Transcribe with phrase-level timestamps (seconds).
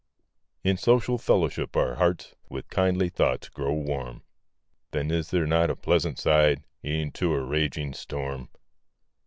[0.63, 4.23] In social fellowship, our hearts With kindly thoughts grow warm;
[4.89, 8.49] Then is there not a pleasant side, E'en to a raging storm?